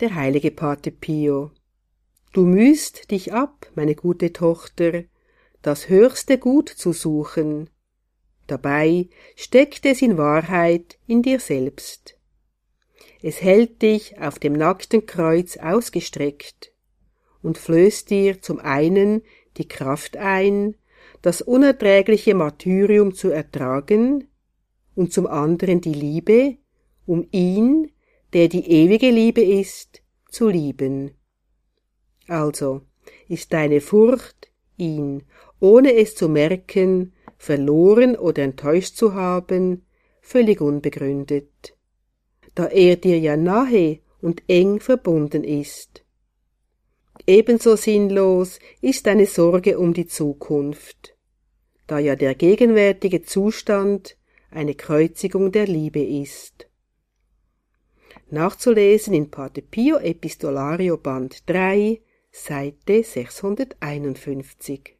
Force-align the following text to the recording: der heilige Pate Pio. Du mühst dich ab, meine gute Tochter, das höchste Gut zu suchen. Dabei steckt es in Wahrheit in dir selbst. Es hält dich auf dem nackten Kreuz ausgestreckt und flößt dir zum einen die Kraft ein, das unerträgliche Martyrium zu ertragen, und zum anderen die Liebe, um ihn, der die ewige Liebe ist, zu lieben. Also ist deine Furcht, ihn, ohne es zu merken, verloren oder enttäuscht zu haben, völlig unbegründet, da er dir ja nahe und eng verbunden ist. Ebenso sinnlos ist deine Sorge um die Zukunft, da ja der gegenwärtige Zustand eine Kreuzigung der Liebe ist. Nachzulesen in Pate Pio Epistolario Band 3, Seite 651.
der 0.00 0.14
heilige 0.14 0.50
Pate 0.50 0.90
Pio. 0.90 1.50
Du 2.32 2.44
mühst 2.44 3.10
dich 3.10 3.32
ab, 3.32 3.66
meine 3.74 3.94
gute 3.94 4.32
Tochter, 4.32 5.04
das 5.62 5.88
höchste 5.88 6.38
Gut 6.38 6.68
zu 6.68 6.92
suchen. 6.92 7.70
Dabei 8.46 9.08
steckt 9.36 9.86
es 9.86 10.02
in 10.02 10.18
Wahrheit 10.18 10.98
in 11.06 11.22
dir 11.22 11.40
selbst. 11.40 12.18
Es 13.22 13.40
hält 13.40 13.80
dich 13.82 14.20
auf 14.20 14.38
dem 14.38 14.52
nackten 14.52 15.06
Kreuz 15.06 15.56
ausgestreckt 15.56 16.72
und 17.42 17.56
flößt 17.56 18.10
dir 18.10 18.42
zum 18.42 18.58
einen 18.58 19.22
die 19.56 19.68
Kraft 19.68 20.16
ein, 20.16 20.76
das 21.22 21.40
unerträgliche 21.40 22.34
Martyrium 22.34 23.14
zu 23.14 23.30
ertragen, 23.30 24.28
und 24.94 25.12
zum 25.12 25.26
anderen 25.26 25.80
die 25.80 25.92
Liebe, 25.92 26.58
um 27.06 27.26
ihn, 27.30 27.90
der 28.34 28.48
die 28.48 28.68
ewige 28.70 29.10
Liebe 29.10 29.42
ist, 29.42 30.02
zu 30.28 30.48
lieben. 30.48 31.12
Also 32.26 32.82
ist 33.28 33.52
deine 33.52 33.80
Furcht, 33.80 34.50
ihn, 34.76 35.22
ohne 35.60 35.94
es 35.94 36.14
zu 36.14 36.28
merken, 36.28 37.12
verloren 37.38 38.16
oder 38.16 38.42
enttäuscht 38.42 38.96
zu 38.96 39.14
haben, 39.14 39.86
völlig 40.20 40.60
unbegründet, 40.60 41.76
da 42.54 42.66
er 42.66 42.96
dir 42.96 43.18
ja 43.18 43.36
nahe 43.36 44.00
und 44.20 44.42
eng 44.48 44.80
verbunden 44.80 45.44
ist. 45.44 46.04
Ebenso 47.26 47.76
sinnlos 47.76 48.58
ist 48.80 49.06
deine 49.06 49.26
Sorge 49.26 49.78
um 49.78 49.94
die 49.94 50.06
Zukunft, 50.06 51.16
da 51.86 51.98
ja 51.98 52.16
der 52.16 52.34
gegenwärtige 52.34 53.22
Zustand 53.22 54.16
eine 54.50 54.74
Kreuzigung 54.74 55.52
der 55.52 55.66
Liebe 55.66 56.02
ist. 56.02 56.68
Nachzulesen 58.30 59.14
in 59.14 59.30
Pate 59.30 59.62
Pio 59.62 59.98
Epistolario 59.98 60.96
Band 60.96 61.46
3, 61.46 62.00
Seite 62.30 63.02
651. 63.04 64.96